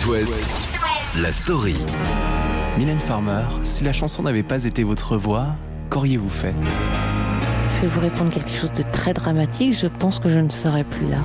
[0.00, 0.68] It West,
[1.16, 1.74] la story.
[2.78, 5.48] Mylène Farmer, si la chanson n'avait pas été votre voix,
[5.90, 6.54] qu'auriez-vous fait?
[7.74, 9.74] Je vais vous répondre quelque chose de très dramatique.
[9.74, 11.18] Je pense que je ne serais plus là.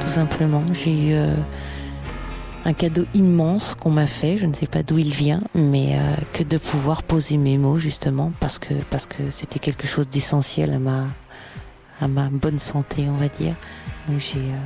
[0.00, 0.64] Tout simplement.
[0.72, 1.34] J'ai eu euh,
[2.64, 4.38] un cadeau immense qu'on m'a fait.
[4.38, 7.78] Je ne sais pas d'où il vient, mais euh, que de pouvoir poser mes mots
[7.78, 11.04] justement parce que parce que c'était quelque chose d'essentiel à ma
[12.00, 13.54] à ma bonne santé, on va dire.
[14.08, 14.58] Donc j'ai euh,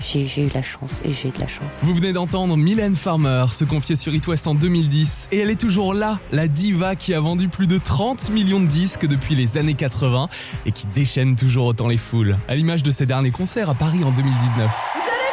[0.00, 1.78] j'ai eu la chance et j'ai de la chance.
[1.82, 5.60] Vous venez d'entendre Mylène Farmer se confier sur It West en 2010 et elle est
[5.60, 9.58] toujours là, la diva qui a vendu plus de 30 millions de disques depuis les
[9.58, 10.28] années 80
[10.66, 14.04] et qui déchaîne toujours autant les foules, à l'image de ses derniers concerts à Paris
[14.04, 15.23] en 2019.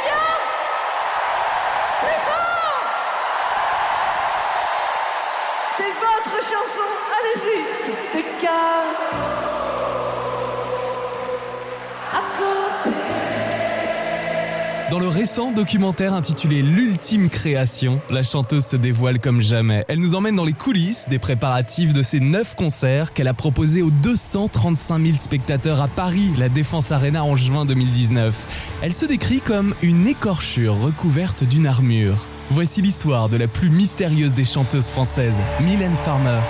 [15.01, 19.83] Le récent documentaire intitulé L'ultime création, la chanteuse se dévoile comme jamais.
[19.87, 23.81] Elle nous emmène dans les coulisses des préparatifs de ses 9 concerts qu'elle a proposés
[23.81, 28.75] aux 235 000 spectateurs à Paris, la Défense Arena en juin 2019.
[28.83, 32.27] Elle se décrit comme une écorchure recouverte d'une armure.
[32.51, 36.41] Voici l'histoire de la plus mystérieuse des chanteuses françaises, Mylène Farmer.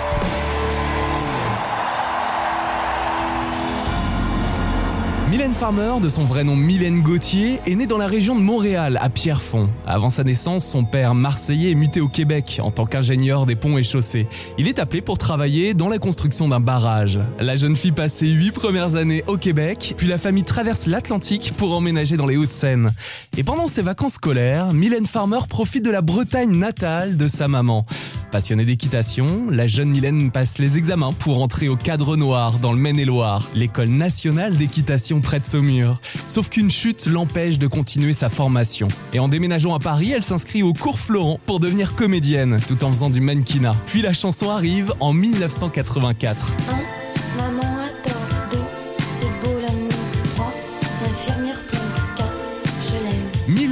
[5.32, 8.98] Mylène Farmer, de son vrai nom Mylène Gauthier, est née dans la région de Montréal,
[9.00, 9.70] à Pierrefonds.
[9.86, 13.78] Avant sa naissance, son père marseillais est muté au Québec en tant qu'ingénieur des ponts
[13.78, 14.26] et chaussées.
[14.58, 17.18] Il est appelé pour travailler dans la construction d'un barrage.
[17.40, 21.54] La jeune fille passe ses huit premières années au Québec, puis la famille traverse l'Atlantique
[21.56, 22.92] pour emménager dans les Hauts-de-Seine.
[23.38, 27.86] Et pendant ses vacances scolaires, Mylène Farmer profite de la Bretagne natale de sa maman.
[28.32, 32.78] Passionnée d'équitation, la jeune Mylène passe les examens pour entrer au cadre noir dans le
[32.78, 36.00] Maine-et-Loire, l'école nationale d'équitation près de Saumur.
[36.28, 38.88] Sauf qu'une chute l'empêche de continuer sa formation.
[39.12, 42.88] Et en déménageant à Paris, elle s'inscrit au cours Florent pour devenir comédienne, tout en
[42.90, 43.74] faisant du mannequinat.
[43.86, 46.46] Puis la chanson arrive en 1984.
[46.68, 47.71] Un, maman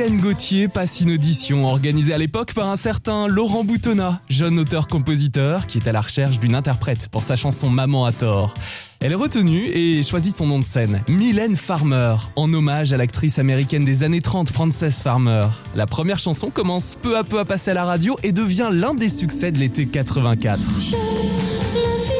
[0.01, 5.67] Mylène Gauthier passe une audition organisée à l'époque par un certain Laurent Boutonnat, jeune auteur-compositeur
[5.67, 8.55] qui est à la recherche d'une interprète pour sa chanson Maman a tort.
[9.01, 13.39] Elle est retenue et choisit son nom de scène, Mylène Farmer, en hommage à l'actrice
[13.39, 15.45] américaine des années 30 Frances Farmer.
[15.75, 18.95] La première chanson commence peu à peu à passer à la radio et devient l'un
[18.95, 20.61] des succès de l'été 84.
[20.81, 22.20] Je l'infirmière.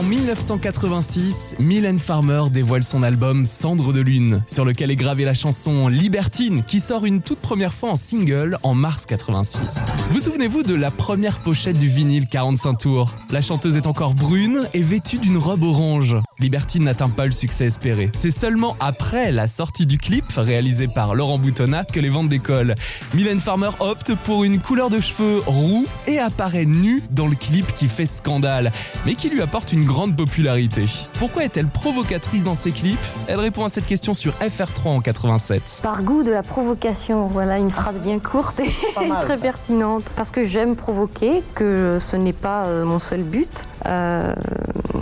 [0.00, 5.34] En 1986, Mylène Farmer dévoile son album Cendre de Lune, sur lequel est gravée la
[5.34, 9.84] chanson Libertine, qui sort une toute première fois en single en mars 86.
[10.10, 13.12] Vous souvenez-vous de la première pochette du vinyle 45 tours?
[13.30, 16.16] La chanteuse est encore brune et vêtue d'une robe orange.
[16.40, 18.10] Libertine n'atteint pas le succès espéré.
[18.16, 22.74] C'est seulement après la sortie du clip, réalisé par Laurent Boutonnat, que les ventes décollent.
[23.14, 27.74] Mylène Farmer opte pour une couleur de cheveux roux et apparaît nue dans le clip
[27.74, 28.72] qui fait scandale,
[29.04, 30.86] mais qui lui apporte une grande popularité.
[31.18, 32.98] Pourquoi est-elle provocatrice dans ses clips?
[33.26, 35.80] Elle répond à cette question sur FR3 en 87.
[35.82, 40.04] Par goût de la provocation, voilà une phrase bien courte et très pertinente.
[40.16, 43.64] Parce que j'aime provoquer, que ce n'est pas euh, mon seul but.
[43.86, 44.34] Euh,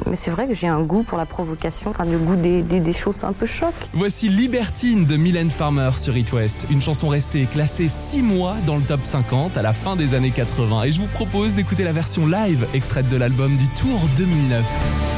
[0.08, 2.92] mais c'est vrai que j'ai un goût pour la provocation, enfin le goût des, des-
[2.92, 3.72] choses un peu choc.
[3.92, 8.76] Voici Libertine de Mylène Farmer sur It West, une chanson restée classée 6 mois dans
[8.76, 11.92] le top 50 à la fin des années 80 et je vous propose d'écouter la
[11.92, 15.17] version live extraite de l'album du Tour 2009.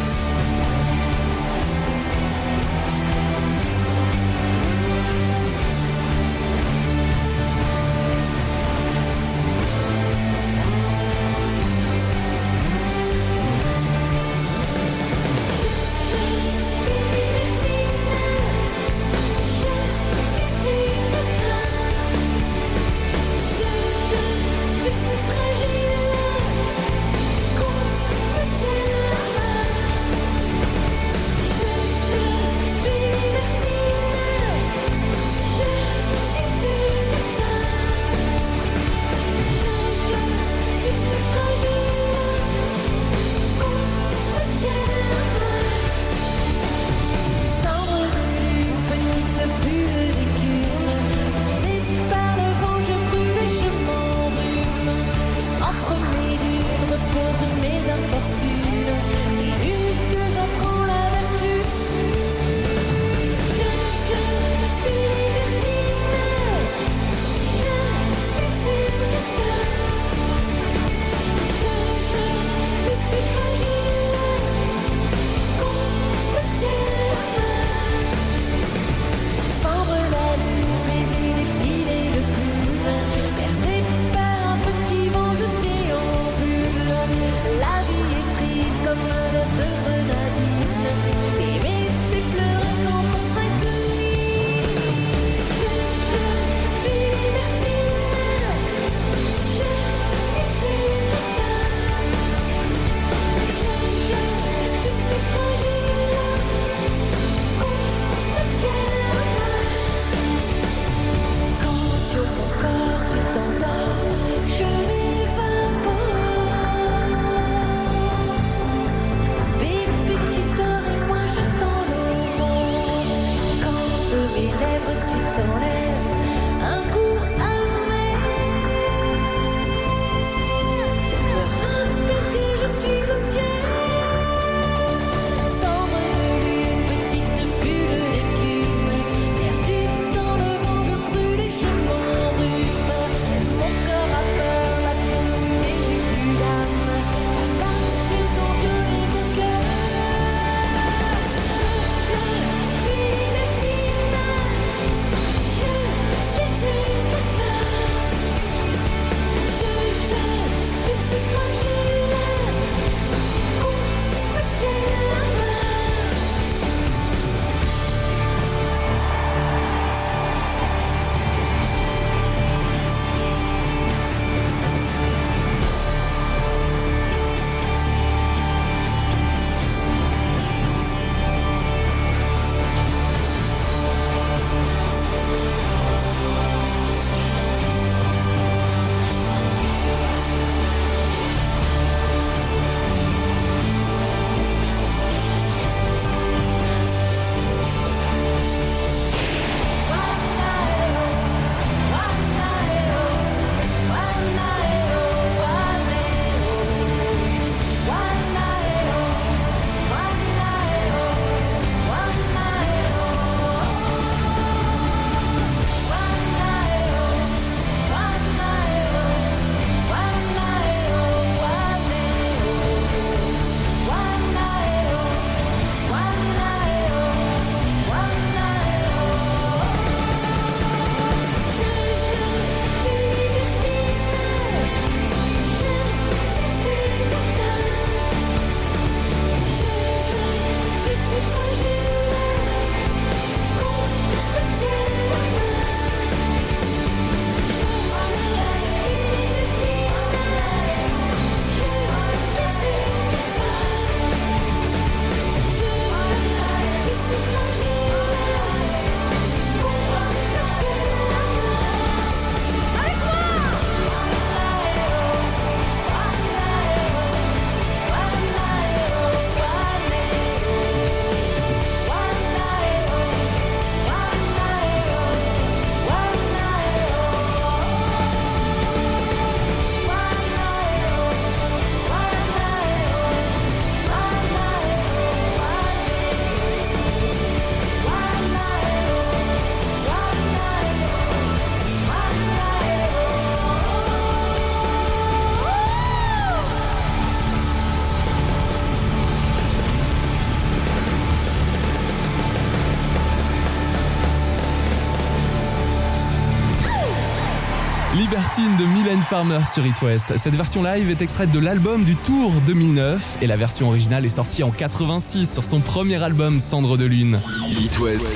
[309.10, 310.16] Farmer sur It West.
[310.18, 314.08] Cette version live est extraite de l'album du Tour 2009 et la version originale est
[314.08, 317.18] sortie en 86 sur son premier album Cendre de Lune.
[317.58, 318.06] It West,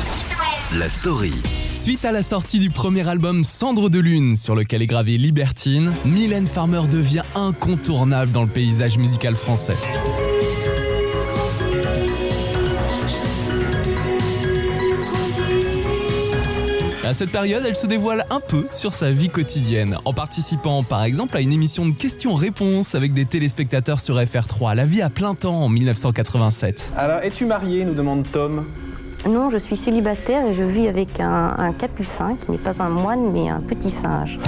[0.79, 1.33] la story.
[1.75, 5.93] Suite à la sortie du premier album Cendre de Lune, sur lequel est gravé Libertine,
[6.05, 9.77] Mylène Farmer devient incontournable dans le paysage musical français.
[17.07, 21.05] À cette période, elle se dévoile un peu sur sa vie quotidienne, en participant par
[21.05, 25.35] exemple à une émission de questions-réponses avec des téléspectateurs sur FR3, La vie à plein
[25.35, 26.95] temps en 1987.
[26.97, 28.65] Alors, es-tu marié nous demande Tom.
[29.29, 32.89] Non, je suis célibataire et je vis avec un, un capucin qui n'est pas un
[32.89, 34.39] moine mais un petit singe.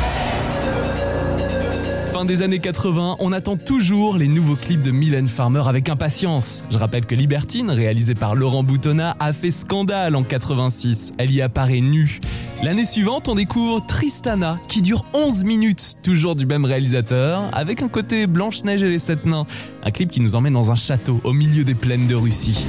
[2.26, 6.64] Des années 80, on attend toujours les nouveaux clips de Mylène Farmer avec impatience.
[6.70, 11.12] Je rappelle que Libertine, réalisé par Laurent Boutonnat, a fait scandale en 86.
[11.18, 12.18] Elle y apparaît nue.
[12.64, 17.88] L'année suivante, on découvre Tristana, qui dure 11 minutes, toujours du même réalisateur, avec un
[17.88, 19.46] côté Blanche-Neige et les Sept Nains.
[19.84, 22.66] Un clip qui nous emmène dans un château au milieu des plaines de Russie.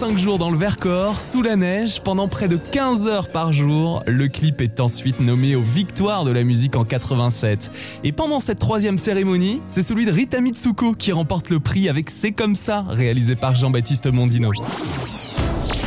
[0.00, 4.02] 5 jours dans le Vercors, sous la neige, pendant près de 15 heures par jour,
[4.06, 7.70] le clip est ensuite nommé aux Victoires de la musique en 87.
[8.02, 12.08] Et pendant cette troisième cérémonie, c'est celui de Rita Mitsuko qui remporte le prix avec
[12.08, 14.50] C'est comme ça, réalisé par Jean-Baptiste Mondino.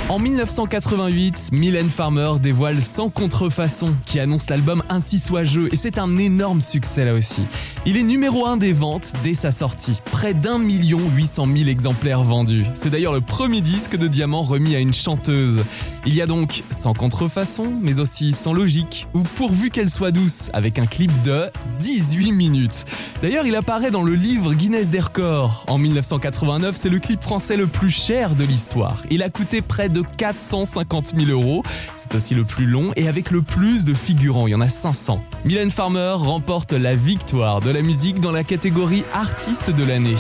[0.10, 5.98] En 1988, Mylène Farmer dévoile Sans contrefaçon, qui annonce l'album Ainsi soit jeu, et c'est
[5.98, 7.42] un énorme succès là aussi.
[7.86, 11.68] Il est numéro 1 des ventes dès sa sortie, près d'un million huit cent mille
[11.68, 12.64] exemplaires vendus.
[12.76, 15.66] C'est d'ailleurs le premier disque de diamant remis à une chanteuse.
[16.06, 20.50] Il y a donc Sans contrefaçon, mais aussi Sans logique, ou Pourvu qu'elle soit douce,
[20.54, 21.48] avec un clip de
[21.82, 22.86] 18 minutes.
[23.22, 25.66] D'ailleurs, il apparaît dans le livre Guinness des records.
[25.68, 29.02] En 1989, c'est le clip français le plus cher de l'histoire.
[29.12, 31.64] Il a coûté près de 450 000 euros.
[31.98, 34.48] C'est aussi le plus long et avec le plus de figurants.
[34.48, 35.22] Il y en a 500.
[35.44, 40.16] Mylène Farmer remporte la victoire de la musique dans la catégorie artiste de l'année.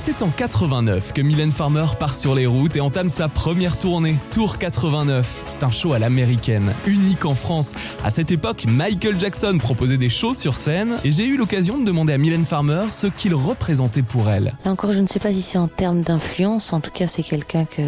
[0.00, 4.16] C'est en 89 que Mylène Farmer part sur les routes et entame sa première tournée,
[4.32, 5.42] Tour 89.
[5.44, 7.74] C'est un show à l'américaine, unique en France.
[8.02, 11.84] À cette époque, Michael Jackson proposait des shows sur scène et j'ai eu l'occasion de
[11.84, 14.54] demander à Mylène Farmer ce qu'il représentait pour elle.
[14.64, 16.72] Là encore, je ne sais pas si c'est en termes d'influence.
[16.72, 17.82] En tout cas, c'est quelqu'un que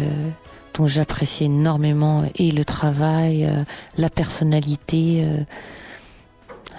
[0.75, 3.63] dont j'apprécie énormément et le travail, euh,
[3.97, 5.23] la personnalité.
[5.23, 5.43] Euh,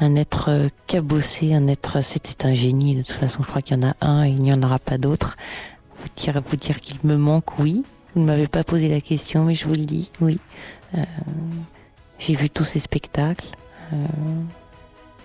[0.01, 2.95] un être euh, cabossé, un être, c'était un génie.
[2.95, 4.79] De toute façon, je crois qu'il y en a un et il n'y en aura
[4.79, 5.37] pas d'autre.
[6.01, 7.85] Vous dire, vous dire qu'il me manque, oui.
[8.15, 10.39] Vous ne m'avez pas posé la question, mais je vous le dis, oui.
[10.97, 11.03] Euh,
[12.19, 13.47] j'ai vu tous ces spectacles.
[13.93, 13.97] Euh,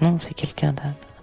[0.01, 0.73] non, c'est quelqu'un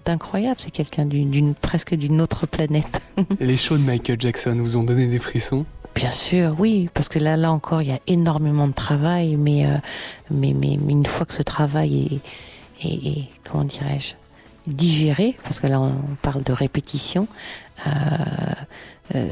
[0.05, 3.01] d'incroyable, c'est quelqu'un d'une presque d'une autre planète.
[3.41, 5.65] Les shows de Michael Jackson vous ont donné des frissons?
[5.95, 9.65] Bien sûr, oui, parce que là, là encore, il y a énormément de travail, mais,
[10.31, 12.21] mais, mais, mais une fois que ce travail est,
[12.83, 14.15] est, est comment dirais-je,
[14.71, 17.29] digéré, parce que là on parle de répétition.
[17.87, 17.91] Euh,
[19.15, 19.31] euh,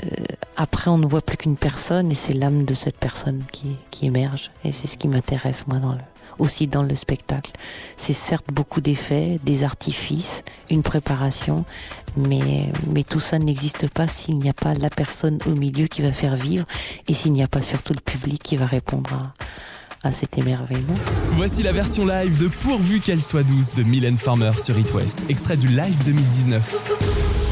[0.57, 4.07] après, on ne voit plus qu'une personne et c'est l'âme de cette personne qui, qui
[4.07, 4.51] émerge.
[4.65, 5.99] Et c'est ce qui m'intéresse moi dans le,
[6.39, 7.51] aussi dans le spectacle.
[7.97, 11.65] C'est certes beaucoup d'effets, des artifices, une préparation,
[12.17, 16.03] mais, mais tout ça n'existe pas s'il n'y a pas la personne au milieu qui
[16.03, 16.67] va faire vivre
[17.09, 19.33] et s'il n'y a pas surtout le public qui va répondre à,
[20.05, 20.95] à cet émerveillement.
[21.33, 25.23] Voici la version live de Pourvu qu'elle soit douce de Mylène Farmer sur It West,
[25.29, 27.44] extrait du live 2019.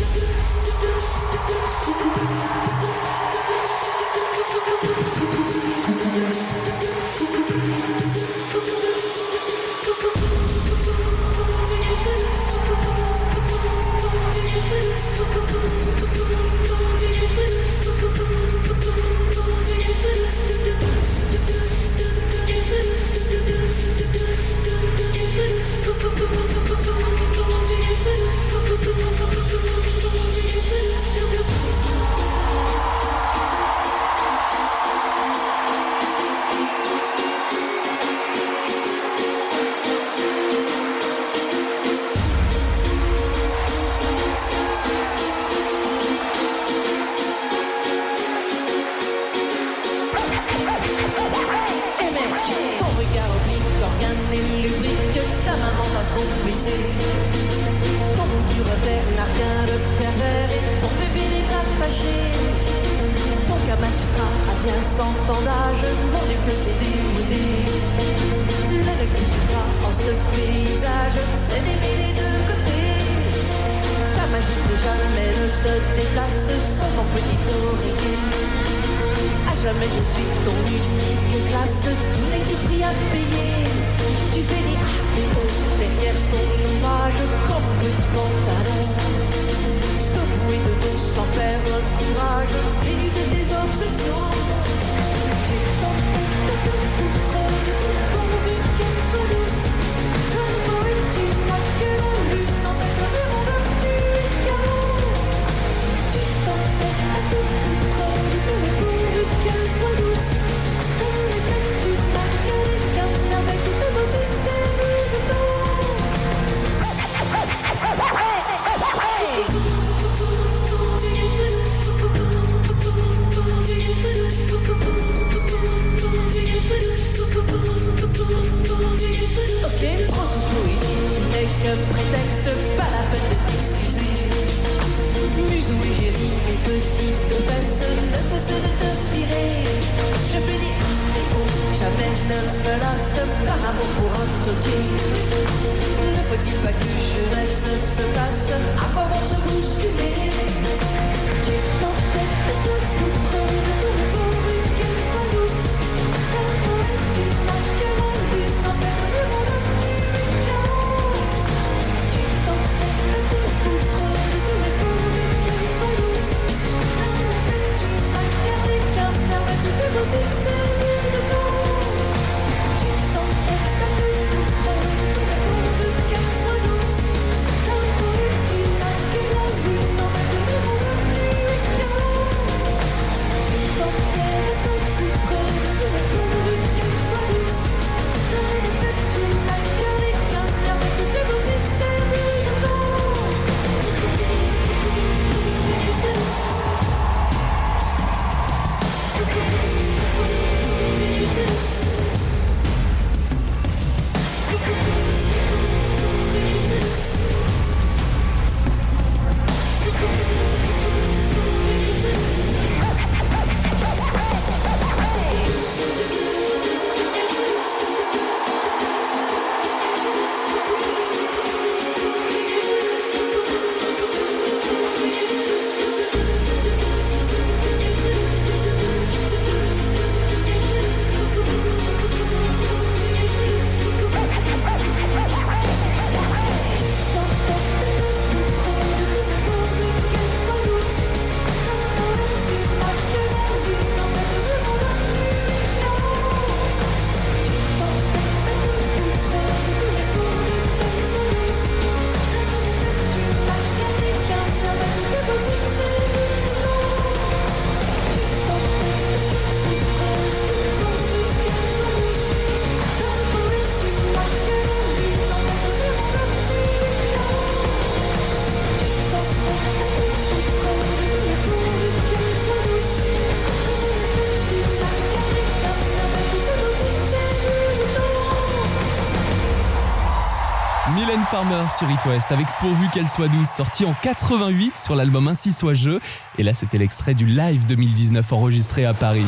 [281.33, 285.51] Farmer sur It West avec Pourvu qu'elle soit douce, sorti en 88 sur l'album Ainsi
[285.51, 285.99] soit je.
[286.37, 289.25] Et là, c'était l'extrait du live 2019 enregistré à Paris.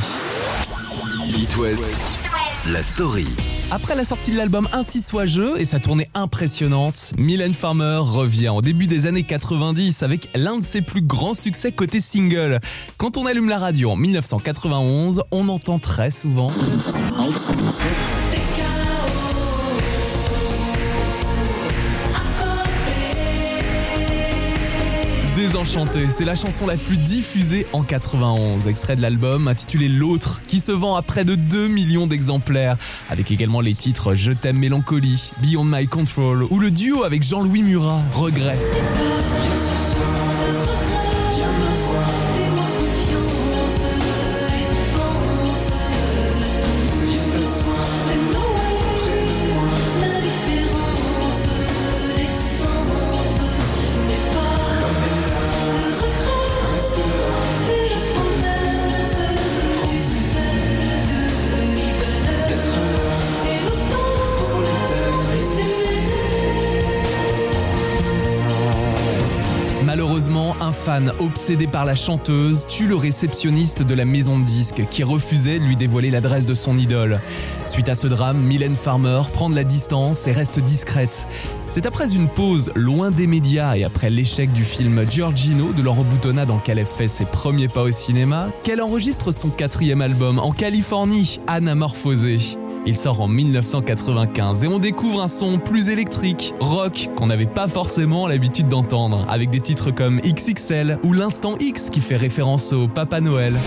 [1.26, 2.20] It West,
[2.66, 3.26] la story.
[3.70, 8.50] Après la sortie de l'album Ainsi soit je et sa tournée impressionnante, Mylène Farmer revient
[8.50, 12.60] au début des années 90 avec l'un de ses plus grands succès côté single.
[12.98, 16.50] Quand on allume la radio en 1991, on entend très souvent
[26.08, 30.72] C'est la chanson la plus diffusée en 91, extrait de l'album intitulé L'autre, qui se
[30.72, 32.78] vend à près de 2 millions d'exemplaires,
[33.10, 37.62] avec également les titres Je t'aime mélancolie, Beyond My Control ou le duo avec Jean-Louis
[37.62, 38.58] Murat, Regret.
[71.18, 75.64] Obsédé par la chanteuse tue le réceptionniste de la maison de disques qui refusait de
[75.64, 77.20] lui dévoiler l'adresse de son idole.
[77.66, 81.26] Suite à ce drame, Mylène Farmer prend de la distance et reste discrète.
[81.70, 86.04] C'est après une pause loin des médias et après l'échec du film Giorgino de Laurent
[86.04, 90.38] Boutonnat dans lequel elle fait ses premiers pas au cinéma qu'elle enregistre son quatrième album
[90.38, 92.58] en Californie, Anamorphosé.
[92.86, 97.66] Il sort en 1995 et on découvre un son plus électrique, rock, qu'on n'avait pas
[97.66, 102.86] forcément l'habitude d'entendre, avec des titres comme XXL ou l'Instant X qui fait référence au
[102.88, 103.58] Papa Noël.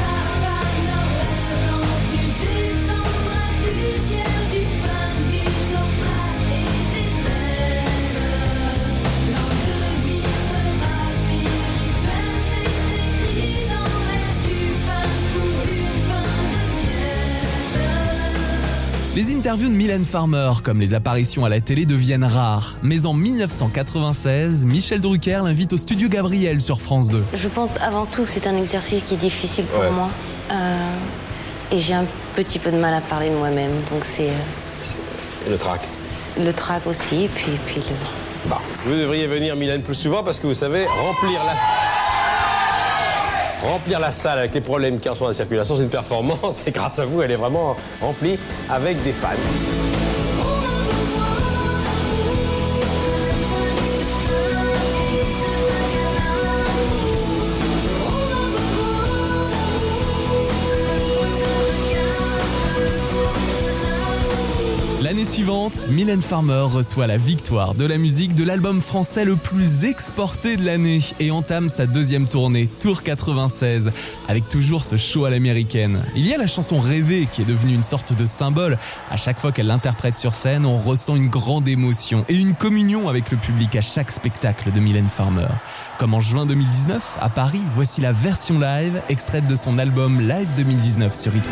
[19.48, 22.76] Interviews de Mylène Farmer, comme les apparitions à la télé, deviennent rares.
[22.84, 27.24] Mais en 1996, Michel Drucker l'invite au studio Gabriel sur France 2.
[27.34, 29.90] Je pense avant tout que c'est un exercice qui est difficile pour Ouais.
[29.92, 30.10] moi.
[30.52, 30.78] Euh,
[31.72, 32.04] et j'ai un
[32.36, 33.72] petit peu de mal à parler de moi-même.
[33.90, 35.80] Donc c'est euh, Et le trac.
[36.38, 37.24] le trac aussi.
[37.24, 38.50] Et puis, puis le...
[38.50, 41.54] Bah, vous devriez venir, Mylène, plus souvent parce que vous savez, remplir la...
[43.62, 46.68] Remplir la salle avec les problèmes a en moment dans la circulation, c'est une performance.
[46.68, 48.38] Et grâce à vous, elle est vraiment remplie
[48.70, 49.87] avec des fans.
[65.38, 70.58] Suivante, Mylène Farmer reçoit la victoire de la musique de l'album français le plus exporté
[70.58, 73.92] de l'année et entame sa deuxième tournée, Tour 96,
[74.28, 76.04] avec toujours ce show à l'américaine.
[76.16, 78.80] Il y a la chanson Rêver qui est devenue une sorte de symbole.
[79.12, 83.08] À chaque fois qu'elle l'interprète sur scène, on ressent une grande émotion et une communion
[83.08, 85.50] avec le public à chaque spectacle de Mylène Farmer.
[86.00, 90.50] Comme en juin 2019, à Paris, voici la version live extraite de son album Live
[90.58, 91.48] 2019 sur It.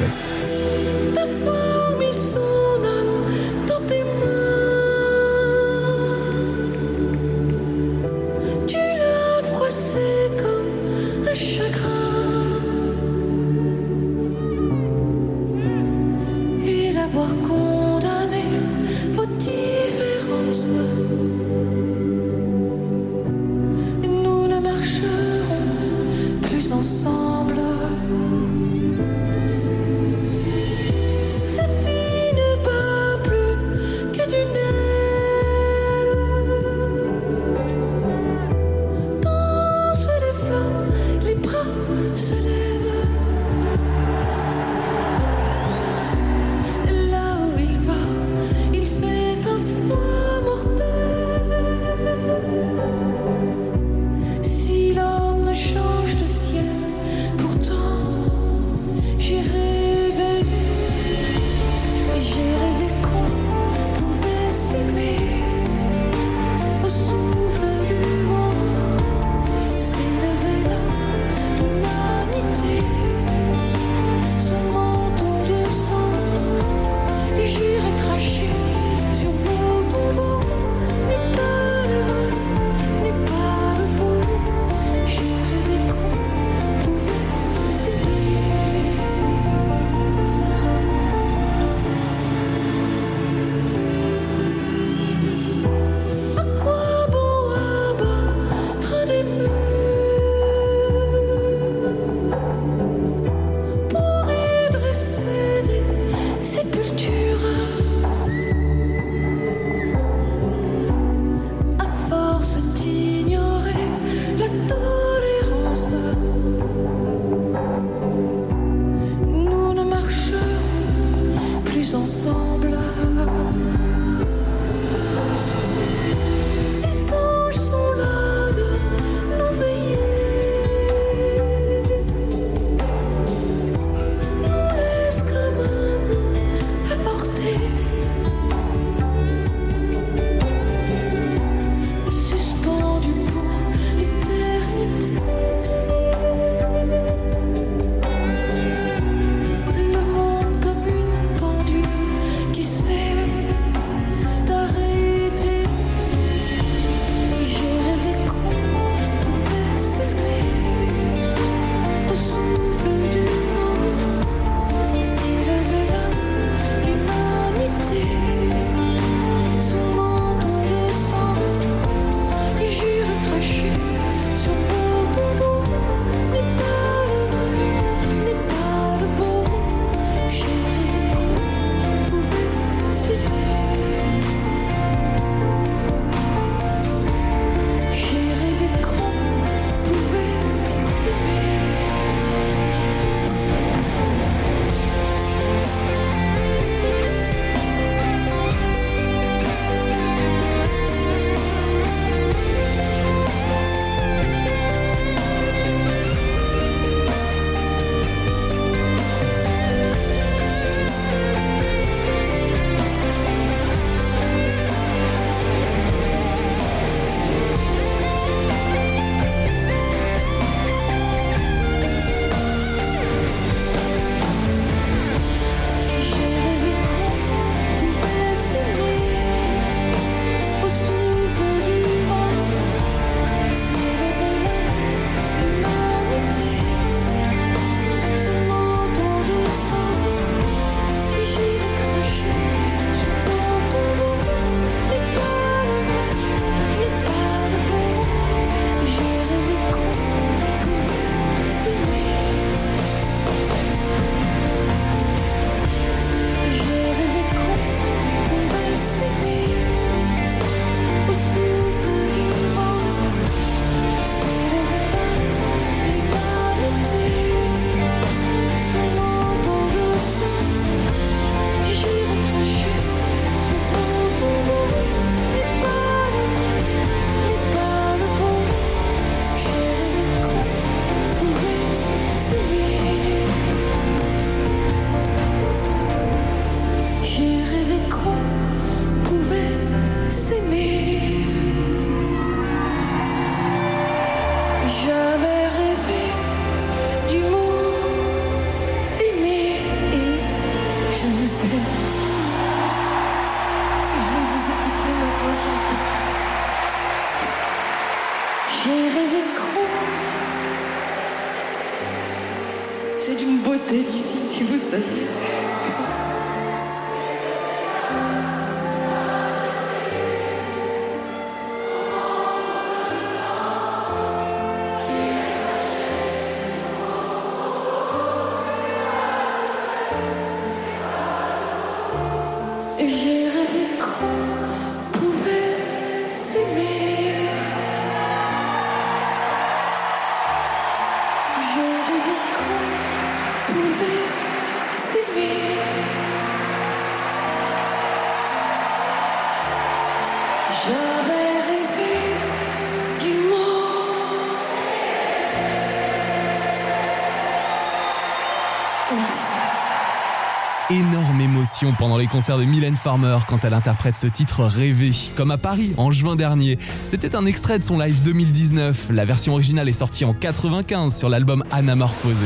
[360.72, 365.30] Énorme émotion pendant les concerts de Mylène Farmer quand elle interprète ce titre Rêvé, comme
[365.30, 366.58] à Paris en juin dernier.
[366.88, 368.90] C'était un extrait de son live 2019.
[368.90, 372.26] La version originale est sortie en 95 sur l'album Anamorphosé.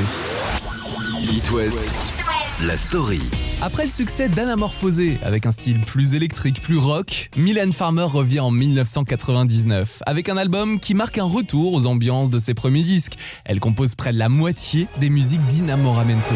[1.21, 2.13] It West,
[2.61, 3.19] la story.
[3.61, 8.51] Après le succès d'Anamorphosé, avec un style plus électrique, plus rock, Mylène Farmer revient en
[8.51, 13.17] 1999 avec un album qui marque un retour aux ambiances de ses premiers disques.
[13.43, 16.35] Elle compose près de la moitié des musiques d'Inamoramento.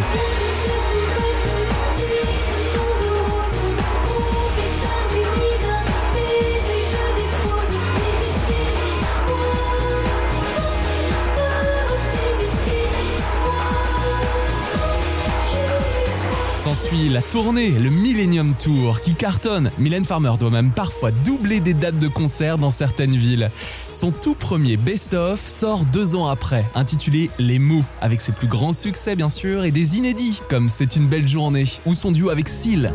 [16.74, 19.70] S'ensuit la tournée, le Millennium Tour, qui cartonne.
[19.78, 23.52] Mylène Farmer doit même parfois doubler des dates de concert dans certaines villes.
[23.92, 28.74] Son tout premier best-of sort deux ans après, intitulé Les mots, avec ses plus grands
[28.74, 32.50] succès bien sûr et des inédits comme C'est une belle journée ou son duo avec
[32.50, 32.92] Seal.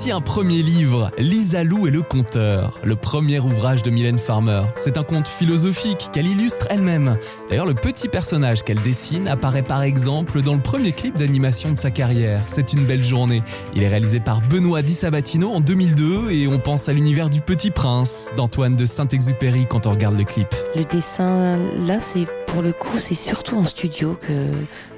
[0.00, 4.62] Aussi un premier livre, Lisa Lou et le conteur, le premier ouvrage de Mylène Farmer.
[4.76, 7.18] C'est un conte philosophique qu'elle illustre elle-même.
[7.50, 11.76] D'ailleurs, le petit personnage qu'elle dessine apparaît par exemple dans le premier clip d'animation de
[11.76, 12.42] sa carrière.
[12.46, 13.42] C'est une belle journée.
[13.74, 17.42] Il est réalisé par Benoît Di Sabatino en 2002 et on pense à l'univers du
[17.42, 20.48] Petit Prince d'Antoine de Saint-Exupéry quand on regarde le clip.
[20.76, 24.32] Le dessin, là, c'est pour le coup, c'est surtout en studio que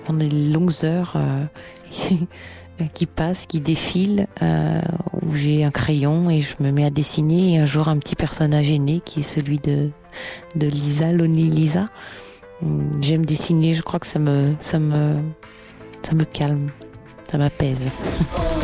[0.04, 1.44] pendant les longues heures euh,
[2.94, 4.80] qui passent, qui défilent, euh,
[5.22, 7.54] où j'ai un crayon et je me mets à dessiner.
[7.54, 9.90] Et un jour, un petit personnage est né qui est celui de,
[10.56, 11.88] de Lisa, Lonely Lisa.
[13.00, 14.54] J'aime dessiner, je crois que ça me
[16.32, 16.70] calme,
[17.28, 17.88] ça m'apaise.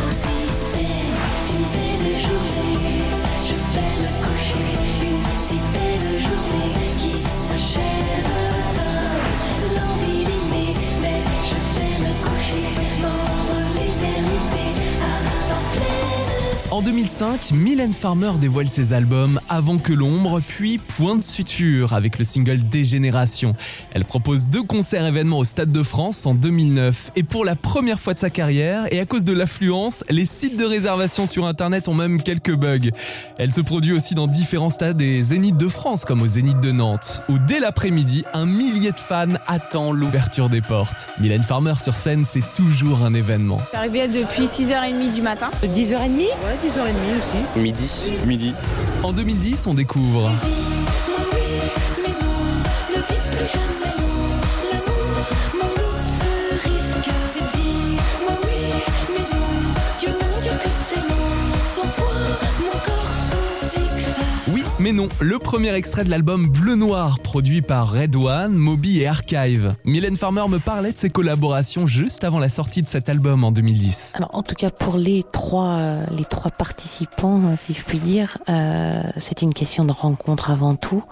[16.89, 22.23] 2005, Mylène Farmer dévoile ses albums Avant que l'ombre, puis Point de suture avec le
[22.23, 23.53] single Dégénération.
[23.93, 27.99] Elle propose deux concerts événements au Stade de France en 2009 et pour la première
[27.99, 31.87] fois de sa carrière et à cause de l'affluence, les sites de réservation sur internet
[31.89, 32.89] ont même quelques bugs.
[33.37, 36.71] Elle se produit aussi dans différents stades et zéniths de France comme au Zénith de
[36.71, 41.09] Nantes où dès l'après-midi, un millier de fans attend l'ouverture des portes.
[41.19, 43.59] Mylène Farmer sur scène, c'est toujours un événement.
[43.61, 45.51] Je suis arrivée depuis 6h30 du matin.
[45.63, 46.78] 10h30 Ouais, 10h30
[47.19, 47.37] aussi.
[47.55, 47.89] Midi.
[48.25, 48.53] Midi.
[49.03, 50.49] En 2010, on découvre Oui,
[52.03, 53.78] mais non,
[64.91, 69.75] le premier extrait de l'album Bleu Noir, produit par Red One, Moby et Archive.
[69.85, 73.51] Mylène Farmer me parlait de ses collaborations juste avant la sortie de cet album en
[73.51, 74.13] 2010.
[74.15, 77.99] Alors, en tout cas, pour les trois, euh, les trois participants, euh, si je puis
[77.99, 81.03] dire, euh, c'est une question de rencontre avant tout.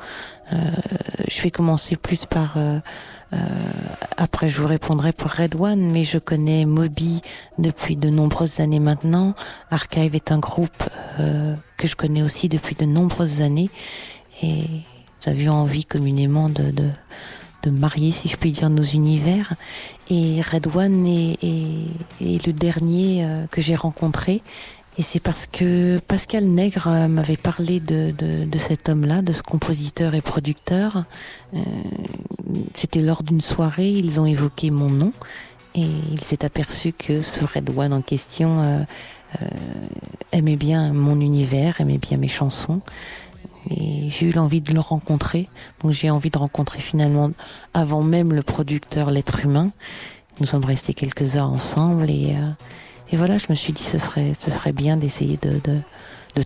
[1.27, 2.57] Je vais commencer plus par.
[4.15, 7.21] après, je vous répondrai pour Red One, mais je connais Moby
[7.57, 9.35] depuis de nombreuses années maintenant.
[9.69, 10.83] Archive est un groupe
[11.77, 13.69] que je connais aussi depuis de nombreuses années,
[14.41, 14.63] et
[15.27, 16.89] eu envie communément de, de
[17.63, 19.53] de marier, si je puis dire, nos univers.
[20.11, 21.87] Et Red One est, est-
[22.35, 24.41] est le dernier euh, que j'ai rencontré.
[24.99, 29.31] Et c'est parce que Pascal Nègre euh, m'avait parlé de, de, de cet homme-là, de
[29.33, 31.03] ce compositeur et producteur.
[31.55, 31.59] Euh,
[32.75, 35.11] C'était lors d'une soirée, ils ont évoqué mon nom.
[35.75, 38.59] Et il s'est aperçu que ce Red One en question
[40.31, 42.81] aimait bien mon univers, aimait bien mes chansons.
[43.69, 45.49] Et j'ai eu l'envie de le rencontrer.
[45.81, 47.31] Donc j'ai envie de rencontrer finalement,
[47.73, 49.71] avant même le producteur, l'être humain.
[50.39, 52.49] Nous sommes restés quelques heures ensemble et, euh,
[53.11, 55.81] et voilà, je me suis dit ce serait, ce serait bien d'essayer de, de,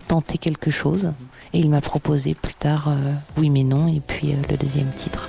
[0.08, 1.12] tenter quelque chose.
[1.52, 4.88] Et il m'a proposé plus tard euh, Oui mais non et puis euh, le deuxième
[4.88, 5.28] titre.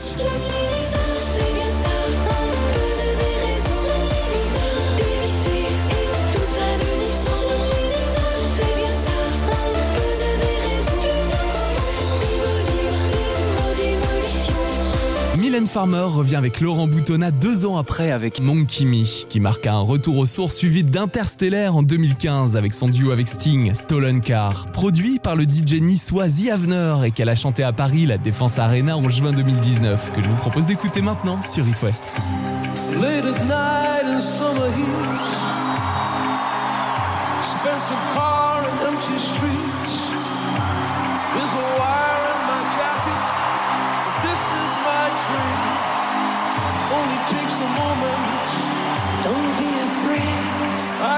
[15.64, 19.80] Mylène Farmer revient avec Laurent Boutonnat deux ans après avec Monkey Me, qui marque un
[19.80, 25.20] retour aux sources suivi d'Interstellaire en 2015 avec son duo avec Sting, Stolen Car, produit
[25.20, 28.98] par le DJ niçois The Avener et qu'elle a chanté à Paris, la Défense Arena
[28.98, 32.14] en juin 2019, que je vous propose d'écouter maintenant sur It West.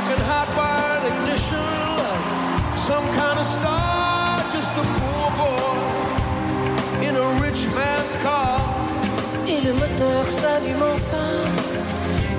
[0.08, 2.26] Can hot wire the ignition like
[2.90, 4.44] some kind of star.
[4.54, 8.62] Just a poor boy in a rich man's car.
[9.48, 11.34] Et le moteur s'allume enfin.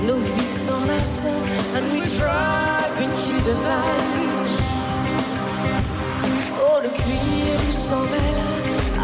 [0.07, 1.27] Nos vies s'enlacent
[1.77, 4.55] and we drive into the night.
[6.65, 8.43] Oh, le cuir nous s'en mêle.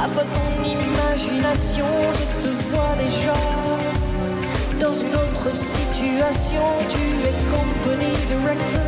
[0.04, 1.86] Avale ton imagination,
[2.18, 3.61] je te vois déjà.
[5.50, 8.80] Situation, tu es company director.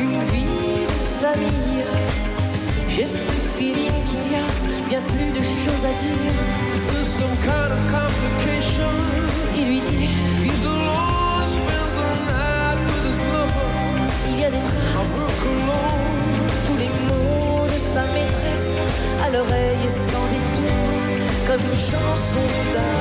[0.00, 1.84] Une vie de famille.
[2.88, 6.32] J'ai ce feeling qu'il y a bien plus de choses à dire.
[7.04, 8.90] Some kind of complication.
[9.56, 10.08] Il lui dit
[10.42, 13.68] He's alone, spends the night with his lover.
[14.30, 15.30] Il y a des traces.
[16.66, 18.78] Tous les mots de sa maîtresse
[19.24, 20.74] à l'oreille et sans détour,
[21.46, 22.42] comme une chanson
[22.74, 22.95] d'âme.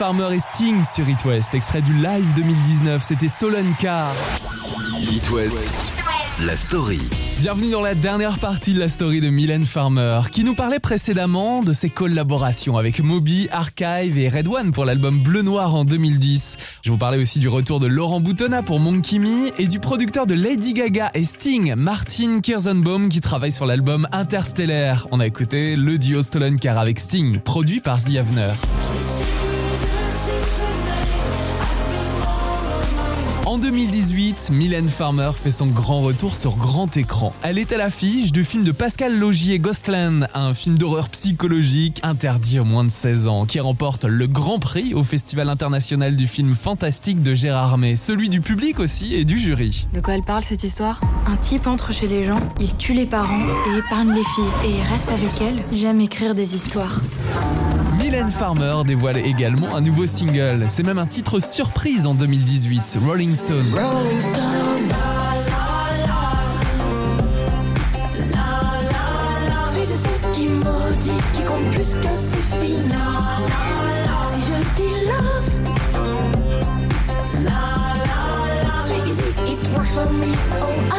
[0.00, 4.10] Farmer et Sting sur It West, extrait du live 2019, c'était Stolen Car.
[4.98, 5.58] It West,
[6.40, 6.98] la story.
[7.40, 11.62] Bienvenue dans la dernière partie de la story de Mylène Farmer, qui nous parlait précédemment
[11.62, 16.56] de ses collaborations avec Moby, Archive et Red One pour l'album Bleu Noir en 2010.
[16.80, 20.26] Je vous parlais aussi du retour de Laurent Boutonnat pour Monkey Me et du producteur
[20.26, 25.06] de Lady Gaga et Sting, Martin Kirzenbaum, qui travaille sur l'album Interstellaire.
[25.10, 28.54] On a écouté le duo Stolen Car avec Sting, produit par The Avener.
[33.50, 37.32] En 2018, Mylène Farmer fait son grand retour sur grand écran.
[37.42, 42.60] Elle est à l'affiche du film de Pascal Logier Ghostland, un film d'horreur psychologique interdit
[42.60, 46.54] aux moins de 16 ans, qui remporte le grand prix au Festival international du film
[46.54, 49.88] fantastique de Gérard May, celui du public aussi et du jury.
[49.94, 51.00] De quoi elle parle cette histoire?
[51.26, 54.70] Un type entre chez les gens, il tue les parents et épargne les filles.
[54.70, 55.64] Et reste avec elles.
[55.72, 57.00] J'aime écrire des histoires.
[58.00, 60.64] Mylène Farmer dévoile également un nouveau single.
[60.68, 63.66] C'est même un titre surprise en 2018, Rolling Stone.
[63.74, 64.40] Rolling Stone.
[71.46, 72.94] Compte plus que ses filles
[74.30, 75.50] Si je dis love,
[78.86, 80.32] c'est easy, it works for me.
[80.62, 80.89] All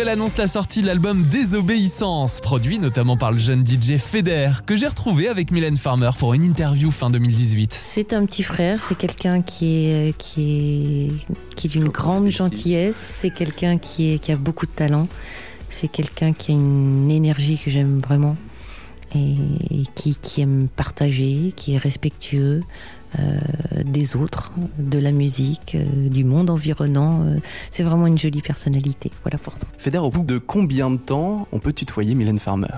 [0.00, 4.76] single annonce la sortie de l'album Désobéissance, produit notamment par le jeune DJ Feder, que
[4.76, 7.78] j'ai retrouvé avec Mylène Farmer pour une interview fin 2018.
[7.82, 12.96] C'est un petit frère, c'est quelqu'un qui est, qui est, qui est d'une grande gentillesse,
[12.96, 15.06] c'est quelqu'un qui, est, qui a beaucoup de talent,
[15.70, 18.36] c'est quelqu'un qui a une énergie que j'aime vraiment
[19.14, 19.34] et,
[19.70, 22.60] et qui, qui aime partager, qui est respectueux.
[23.18, 23.38] Euh,
[23.84, 27.22] des autres, de la musique, euh, du monde environnant.
[27.24, 27.38] euh,
[27.70, 29.10] c'est vraiment une jolie personnalité.
[29.22, 29.66] Voilà pour nous.
[29.78, 32.68] Feder, au bout de combien de temps on peut tutoyer Mylène Farmer?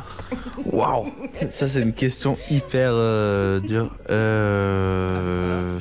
[0.66, 1.10] Waouh
[1.50, 3.90] Ça, c'est une question hyper euh, dure.
[4.10, 5.78] Euh,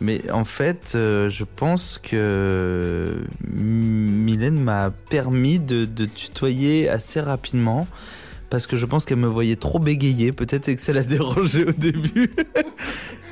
[0.00, 7.86] mais en fait, euh, je pense que Mylène m'a permis de, de tutoyer assez rapidement.
[8.48, 10.32] Parce que je pense qu'elle me voyait trop bégayer.
[10.32, 12.30] Peut-être que ça l'a dérangé au début.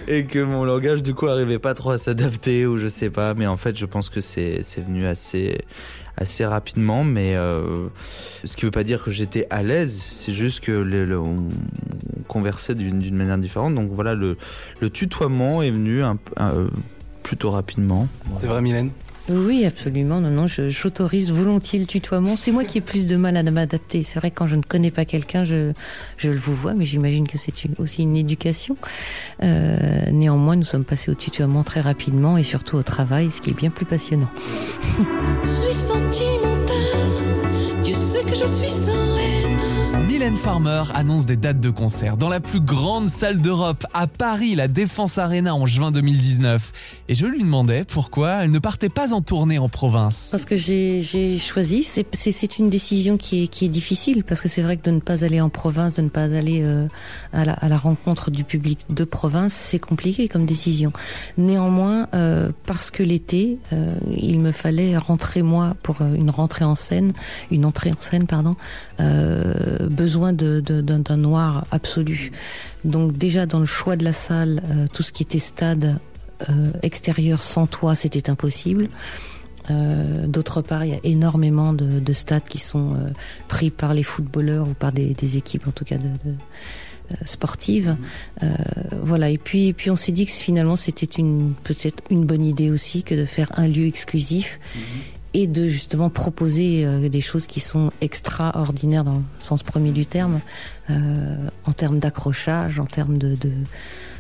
[0.09, 3.35] Et que mon langage, du coup, arrivait pas trop à s'adapter ou je sais pas.
[3.35, 5.59] Mais en fait, je pense que c'est venu assez,
[6.17, 7.05] assez rapidement.
[7.05, 7.89] Mais euh,
[8.45, 9.93] ce qui veut pas dire que j'étais à l'aise.
[10.01, 10.73] C'est juste que
[11.17, 13.75] on, on conversait d'une manière différente.
[13.75, 14.37] Donc voilà, le,
[14.81, 16.69] le tutoiement est venu un, un-
[17.23, 18.09] plutôt rapidement.
[18.39, 18.91] C'est vrai, Mylène?
[19.31, 20.21] Oui, absolument.
[20.21, 22.35] Non, non, j'autorise volontiers le tutoiement.
[22.37, 24.03] C'est moi qui ai plus de mal à m'adapter.
[24.03, 25.73] C'est vrai quand je ne connais pas quelqu'un, je,
[26.17, 28.77] je le vous vois, mais j'imagine que c'est une- aussi une éducation.
[29.43, 29.77] Euh,
[30.13, 33.55] néanmoins, nous sommes passés au tutoiement très rapidement et surtout au travail, ce qui est
[33.55, 34.31] bien plus passionnant.
[40.29, 44.57] Mylène Farmer annonce des dates de concert dans la plus grande salle d'Europe, à Paris,
[44.57, 46.71] la Défense Arena en juin 2019.
[47.09, 50.29] Et je lui demandais pourquoi elle ne partait pas en tournée en province.
[50.31, 54.83] Parce que j'ai choisi, c'est- une décision qui est, difficile, parce que c'est vrai que
[54.83, 56.87] de ne pas aller en province, de ne pas aller euh,
[57.33, 60.93] à, la, rencontre du public de province, c'est compliqué comme décision.
[61.39, 66.75] Néanmoins, euh, parce que l'été, euh, il me fallait rentrer moi pour une rentrée en
[66.75, 67.13] scène,
[67.51, 68.57] une entrée en scène, pardon,
[69.01, 69.89] euh,
[70.19, 72.33] besoin de- de- d'un noir absolu.
[72.85, 75.99] Donc déjà dans le choix de la salle, euh, tout ce qui était stade
[76.49, 78.89] euh, extérieur sans toit, c'était impossible.
[79.71, 82.97] Euh, D'autre part, il y a énormément de, de stades qui sont
[83.49, 87.25] pris par les footballeurs ou par des, des équipes, en tout cas de, euh.
[88.43, 88.49] Euh,
[89.03, 89.31] voilà.
[89.31, 92.71] Et puis, et puis on s'est dit que finalement, c'était une peut-être une bonne idée
[92.71, 94.61] aussi que de faire un lieu exclusif
[95.39, 100.05] et de justement proposer euh, des choses qui sont extraordinaires dans le sens premier du
[100.05, 100.41] terme,
[100.91, 103.53] euh, en termes d'accrochage, en termes de, de,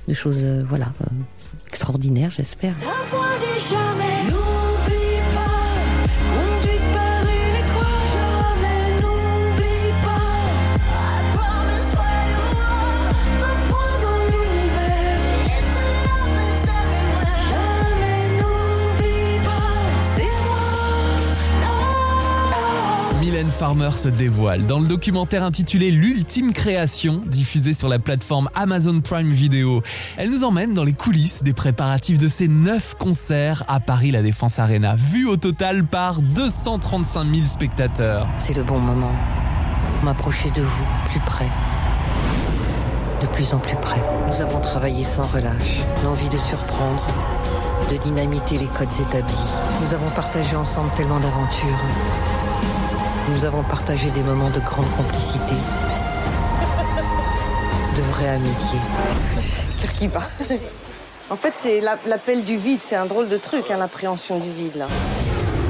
[0.07, 1.07] de choses, euh, voilà, euh,
[1.67, 2.75] extraordinaires, j'espère.
[23.29, 29.03] Mylène Farmer se dévoile dans le documentaire intitulé L'ultime création, diffusé sur la plateforme Amazon
[29.03, 29.83] Prime Video.
[30.17, 34.23] Elle nous emmène dans les coulisses des préparatifs de ces neuf concerts à Paris La
[34.23, 38.27] Défense Arena, vus au total par 235 000 spectateurs.
[38.39, 39.13] C'est le bon moment.
[40.05, 41.49] M'approcher de vous, plus près.
[43.21, 44.01] De plus en plus près.
[44.29, 47.07] Nous avons travaillé sans relâche, l'envie de surprendre,
[47.91, 49.35] de dynamiter les codes établis.
[49.83, 52.48] Nous avons partagé ensemble tellement d'aventures.
[53.31, 55.55] Nous avons partagé des moments de grande complicité.
[57.97, 58.79] De vraie amitié.
[59.79, 60.21] Kirkiba.
[61.31, 62.81] En fait, c'est la- l'appel du vide.
[62.83, 64.87] C'est un drôle de truc, hein, l'appréhension du vide, là.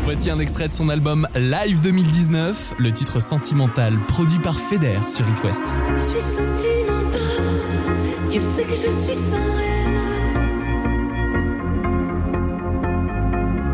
[0.05, 5.29] Voici un extrait de son album Live 2019, le titre Sentimental, produit par Feder sur
[5.29, 5.65] It West.
[5.97, 7.21] Je suis sentimentale.
[8.31, 9.99] Dieu sait que je suis sans haine.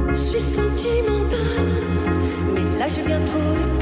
[0.08, 1.68] Je suis sentimentale.
[2.52, 3.73] Mais là j'ai bien trop de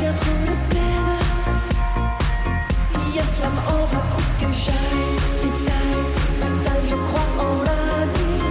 [0.00, 1.12] bien trop de peine.
[3.14, 5.16] Yes, l'âme en raconte que j'aille.
[5.42, 5.98] Détail
[6.40, 7.82] fatal, je crois en la
[8.14, 8.42] vie.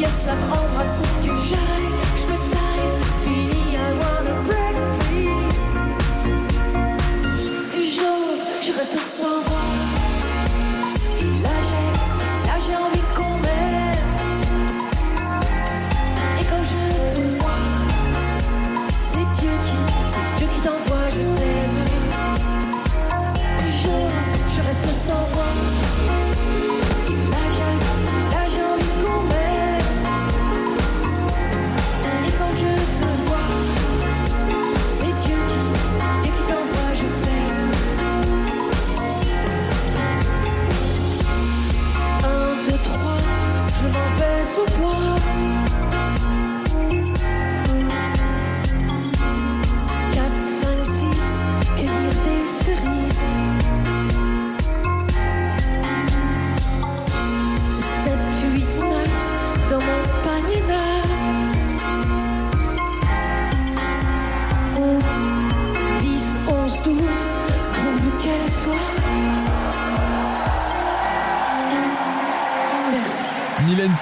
[0.00, 1.13] Yes, l'âme en raconte que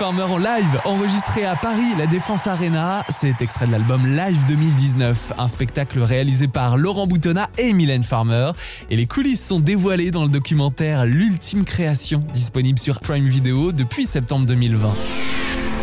[0.02, 3.04] Farmer en live, enregistré à Paris, la Défense Arena.
[3.08, 8.50] C'est extrait de l'album Live 2019, un spectacle réalisé par Laurent Boutonnat et Mylène Farmer.
[8.90, 14.04] Et les coulisses sont dévoilées dans le documentaire L'ultime création, disponible sur Prime Video depuis
[14.04, 14.90] septembre 2020.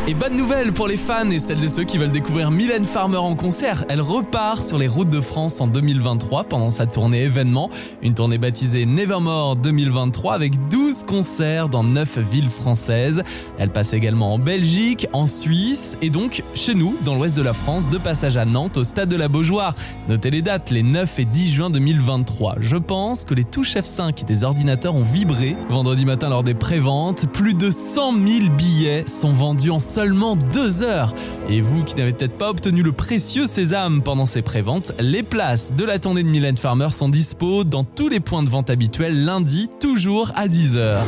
[0.09, 3.17] Et bonne nouvelle pour les fans et celles et ceux qui veulent découvrir Mylène Farmer
[3.17, 3.85] en concert.
[3.89, 7.69] Elle repart sur les routes de France en 2023 pendant sa tournée événement.
[8.01, 13.21] Une tournée baptisée Nevermore 2023 avec 12 concerts dans 9 villes françaises.
[13.59, 17.53] Elle passe également en Belgique, en Suisse et donc chez nous, dans l'ouest de la
[17.53, 19.75] France, de passage à Nantes au stade de la Beaujoire.
[20.07, 22.55] Notez les dates, les 9 et 10 juin 2023.
[22.61, 25.55] Je pense que les touches F5 des ordinateurs ont vibré.
[25.69, 30.81] Vendredi matin lors des préventes, plus de 100 000 billets sont vendus en seulement deux
[30.81, 31.13] heures.
[31.49, 35.73] Et vous qui n'avez peut-être pas obtenu le précieux sésame pendant ces préventes, les places
[35.73, 39.25] de la tournée de Mylène Farmer sont dispo dans tous les points de vente habituels
[39.25, 40.99] lundi, toujours à 10h.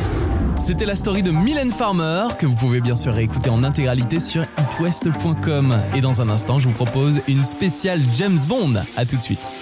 [0.60, 4.44] C'était la story de Mylène Farmer que vous pouvez bien sûr réécouter en intégralité sur
[4.58, 5.74] itwest.com.
[5.96, 8.74] Et dans un instant, je vous propose une spéciale James Bond.
[8.98, 9.56] À tout de suite.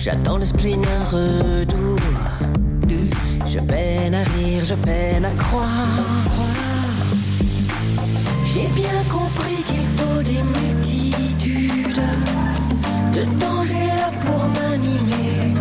[0.00, 1.96] J'attends le spleen un redoux
[3.46, 5.66] Je peine à rire, je peine à croire.
[8.46, 12.00] J'ai bien compris qu'il faut des multitudes
[13.12, 15.57] De dangers pour m'animer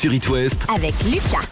[0.00, 1.49] sur It West Avec Lucas.